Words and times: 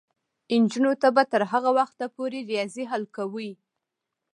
نجونې 0.61 1.09
به 1.15 1.23
تر 1.31 1.41
هغه 1.51 1.69
وخته 1.79 2.05
پورې 2.15 2.39
ریاضي 2.49 2.83
حل 2.91 3.03
کوي. 3.15 3.51